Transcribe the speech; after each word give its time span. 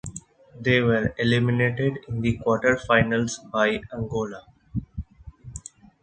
They 0.59 0.79
were 0.81 1.13
eliminated 1.19 1.99
in 2.07 2.21
the 2.21 2.39
quarterfinals 2.39 3.37
by 3.51 3.81
Angola. 3.93 4.47